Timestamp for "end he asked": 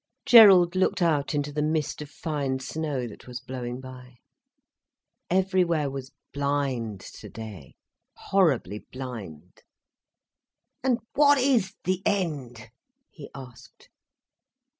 12.03-13.89